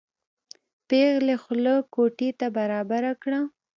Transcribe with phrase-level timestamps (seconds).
[0.87, 3.41] پېغلې خوله کوټې ته برابره کړه.